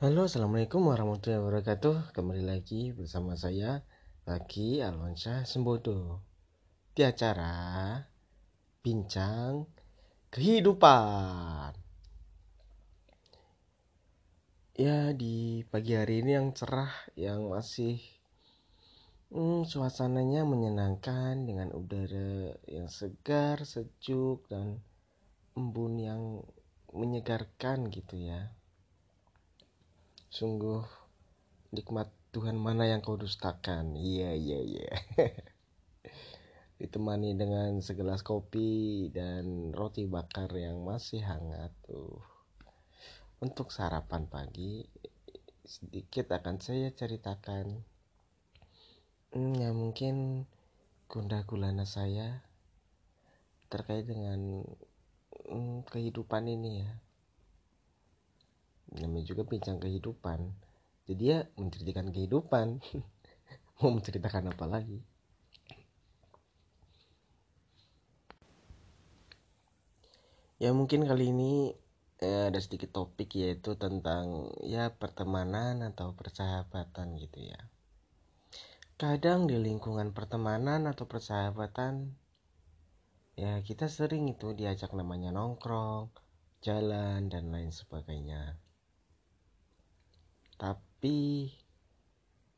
[0.00, 2.16] Halo, assalamualaikum warahmatullahi wabarakatuh.
[2.16, 3.84] Kembali lagi bersama saya
[4.24, 6.24] Bagi Alwansyah Sembodo
[6.96, 8.00] di acara
[8.80, 9.68] Bincang
[10.32, 11.76] Kehidupan.
[14.80, 18.00] Ya, di pagi hari ini yang cerah, yang masih
[19.28, 24.80] hmm, suasananya menyenangkan dengan udara yang segar, sejuk, dan
[25.52, 26.40] embun yang
[26.88, 28.48] menyegarkan gitu ya.
[30.30, 30.86] Sungguh
[31.74, 33.98] nikmat Tuhan mana yang kau dustakan.
[33.98, 34.90] Iya, iya, iya.
[36.78, 42.22] Ditemani dengan segelas kopi dan roti bakar yang masih hangat tuh.
[43.42, 44.86] Untuk sarapan pagi
[45.66, 47.86] sedikit akan saya ceritakan
[49.30, 50.46] hmm, ya mungkin
[51.06, 52.42] gundah gulana saya
[53.70, 54.66] terkait dengan
[55.46, 56.90] hmm, kehidupan ini ya
[58.98, 60.50] namanya juga bincang kehidupan.
[61.06, 62.66] Jadi ya menceritakan kehidupan.
[63.78, 64.98] Mau menceritakan apa lagi?
[70.60, 71.72] Ya mungkin kali ini
[72.20, 77.60] eh, ada sedikit topik yaitu tentang ya pertemanan atau persahabatan gitu ya.
[79.00, 82.12] Kadang di lingkungan pertemanan atau persahabatan
[83.40, 86.12] ya kita sering itu diajak namanya nongkrong
[86.60, 88.60] jalan dan lain sebagainya
[90.60, 91.48] tapi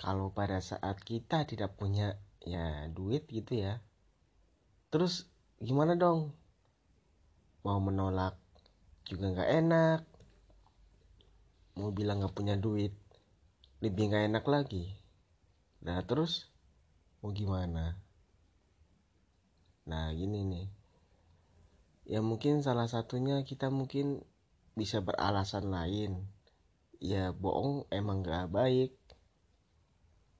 [0.00, 3.84] kalau pada saat kita tidak punya ya duit gitu ya
[4.88, 5.28] terus
[5.60, 6.32] gimana dong?
[7.60, 8.40] Mau menolak
[9.04, 10.00] juga nggak enak.
[11.76, 12.96] Mau bilang nggak punya duit
[13.84, 14.96] lebih nggak enak lagi.
[15.84, 16.48] Nah terus
[17.20, 18.00] mau gimana?
[19.84, 20.68] Nah gini nih.
[22.08, 24.24] Ya mungkin salah satunya kita mungkin
[24.72, 26.39] bisa beralasan lain
[27.00, 28.92] ya bohong emang gak baik.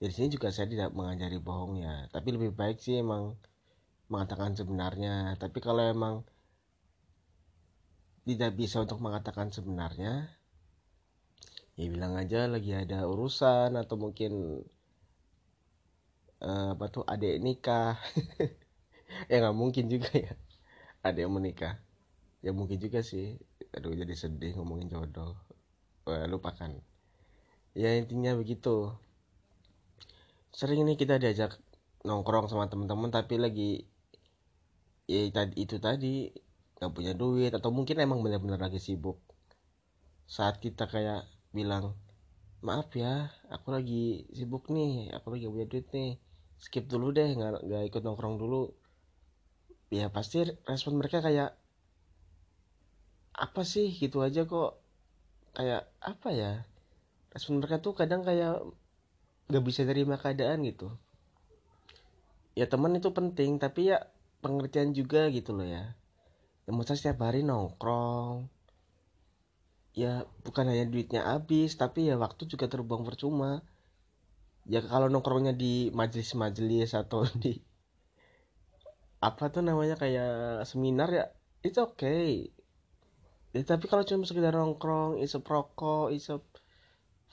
[0.00, 2.08] Di sini juga saya tidak mengajari bohong ya.
[2.12, 3.36] Tapi lebih baik sih emang
[4.08, 5.36] mengatakan sebenarnya.
[5.36, 6.24] Tapi kalau emang
[8.26, 10.26] tidak bisa untuk mengatakan sebenarnya
[11.78, 14.64] ya bilang aja lagi ada urusan atau mungkin
[16.40, 18.00] uh, apa tuh adik nikah.
[19.30, 20.34] Ya nggak mungkin juga ya.
[21.00, 21.78] Ada yang menikah.
[22.44, 23.38] Ya mungkin juga sih.
[23.72, 25.45] Aduh jadi sedih ngomongin jodoh
[26.06, 26.70] Wah, lupakan.
[27.74, 28.94] Ya intinya begitu.
[30.54, 31.58] Sering nih kita diajak
[32.06, 33.70] nongkrong sama teman-teman tapi lagi
[35.10, 35.26] ya
[35.58, 36.30] itu tadi
[36.78, 39.18] nggak punya duit atau mungkin emang benar-benar lagi sibuk.
[40.30, 41.98] Saat kita kayak bilang
[42.62, 46.22] maaf ya aku lagi sibuk nih aku lagi punya duit nih
[46.62, 48.70] skip dulu deh nggak nggak ikut nongkrong dulu.
[49.90, 51.50] Ya pasti respon mereka kayak
[53.34, 54.85] apa sih gitu aja kok
[55.56, 56.52] kayak apa ya
[57.32, 58.60] respon mereka tuh kadang kayak
[59.48, 60.92] gak bisa terima keadaan gitu.
[62.56, 64.08] Ya teman itu penting tapi ya
[64.44, 65.96] pengertian juga gitu loh ya.
[66.64, 68.48] Ya masa setiap hari nongkrong.
[69.96, 73.64] Ya bukan hanya duitnya habis tapi ya waktu juga terbuang percuma.
[74.68, 77.60] Ya kalau nongkrongnya di majelis-majelis atau di
[79.20, 81.24] apa tuh namanya kayak seminar ya
[81.64, 82.55] itu oke okay
[83.54, 86.42] ya tapi kalau cuma sekedar nongkrong isep rokok isep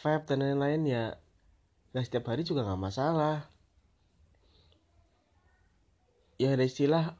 [0.00, 1.04] vape dan lain-lain ya
[1.92, 3.48] nggak setiap hari juga nggak masalah.
[6.38, 7.18] Ya ada istilah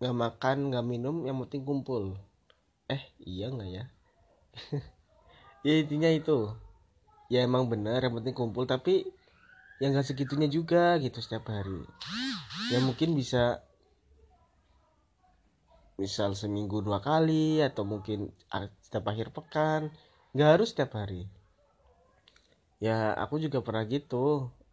[0.00, 2.16] nggak makan nggak minum yang penting kumpul.
[2.88, 3.84] Eh iya nggak ya?
[5.60, 6.56] Ya intinya itu.
[7.28, 9.04] Ya emang benar yang penting kumpul tapi
[9.76, 11.84] yang nggak segitunya juga gitu setiap hari.
[12.72, 13.60] Ya mungkin bisa
[16.02, 18.18] misal seminggu dua kali atau mungkin
[18.84, 19.82] setiap akhir pekan.
[20.34, 21.22] Nggak harus setiap hari.
[22.86, 24.24] Ya aku juga pernah gitu.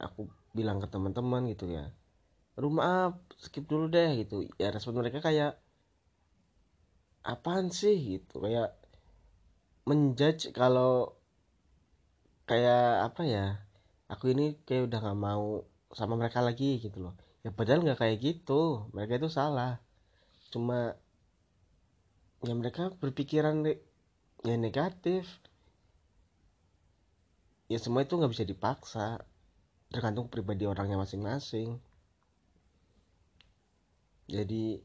[0.05, 0.21] Aku
[0.57, 1.85] bilang ke teman-teman gitu ya
[2.57, 4.35] rumah skip dulu deh gitu.
[4.61, 5.51] Ya respon mereka kayak
[7.33, 7.95] apaan sih?
[8.17, 8.35] gitu.
[8.43, 8.69] Kayak
[9.87, 11.15] menjudge kalau
[12.49, 13.45] kayak apa ya
[14.11, 15.45] aku ini kayak udah nggak mau
[15.99, 17.13] sama mereka lagi gitu loh.
[17.45, 18.89] Ya padahal nggak kayak gitu.
[18.95, 19.71] Mereka itu salah.
[20.51, 20.97] Cuma
[22.45, 23.65] ya mereka berpikiran
[24.45, 25.25] ya negatif.
[27.67, 29.25] Ya semua itu nggak bisa dipaksa.
[29.89, 31.79] Tergantung pribadi orangnya masing-masing.
[34.27, 34.83] Jadi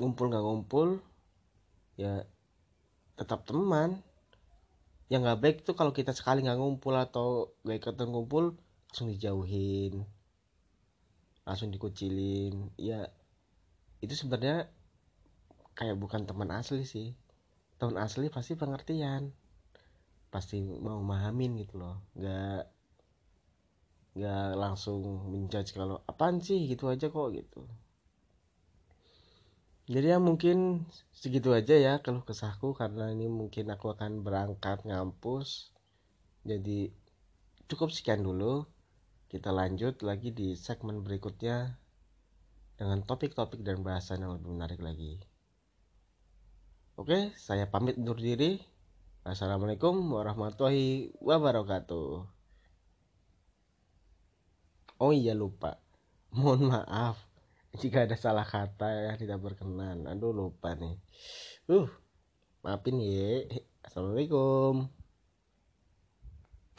[0.00, 0.88] ngumpul nggak ngumpul
[2.00, 2.24] ya
[3.14, 4.00] tetap teman.
[5.12, 8.56] Yang nggak baik tuh kalau kita sekali nggak ngumpul atau gak ikut ngumpul
[8.90, 10.02] langsung dijauhin.
[11.44, 12.72] Langsung dikucilin.
[12.80, 13.08] Ya
[14.00, 14.72] itu sebenarnya
[15.80, 17.16] kayak bukan teman asli sih.
[17.80, 19.32] Teman asli pasti pengertian.
[20.28, 22.04] Pasti mau memahamin gitu loh.
[22.12, 22.68] Nggak
[24.20, 25.00] nggak langsung
[25.32, 26.68] menjudge kalau apaan sih?
[26.68, 27.64] Gitu aja kok gitu.
[29.88, 30.86] Jadi ya mungkin
[31.16, 35.72] segitu aja ya kalau kesahku karena ini mungkin aku akan berangkat ngampus.
[36.44, 36.92] Jadi
[37.72, 38.68] cukup sekian dulu.
[39.32, 41.80] Kita lanjut lagi di segmen berikutnya
[42.76, 45.29] dengan topik-topik dan bahasan yang lebih menarik lagi
[47.00, 48.60] oke saya pamit undur diri
[49.20, 52.24] Assalamualaikum warahmatullahi wabarakatuh.
[54.96, 55.76] Oh iya lupa.
[56.32, 57.20] Mohon maaf
[57.76, 60.08] jika ada salah kata yang tidak berkenan.
[60.08, 60.96] Aduh lupa nih.
[61.68, 61.84] Uh,
[62.64, 63.44] maafin ya.
[63.84, 64.88] Assalamualaikum.